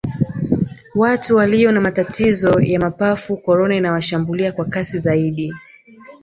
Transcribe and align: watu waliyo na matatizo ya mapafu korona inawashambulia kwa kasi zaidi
watu 0.95 1.35
waliyo 1.35 1.71
na 1.71 1.81
matatizo 1.81 2.59
ya 2.61 2.79
mapafu 2.79 3.37
korona 3.37 3.75
inawashambulia 3.75 4.51
kwa 4.51 4.65
kasi 4.65 4.97
zaidi 4.97 5.53